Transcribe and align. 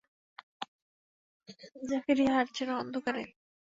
জাকারিয়া 1.89 2.31
হাঁটছেন 2.35 2.69
অন্ধকারে। 2.75 3.23